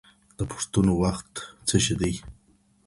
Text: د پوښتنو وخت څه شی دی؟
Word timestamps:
د 0.37 0.39
پوښتنو 0.51 0.93
وخت 1.03 1.31
څه 1.67 1.75
شی 1.83 1.95
دی؟ 2.01 2.13